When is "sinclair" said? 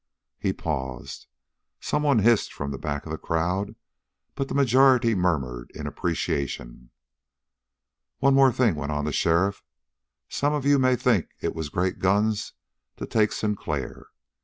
13.31-14.07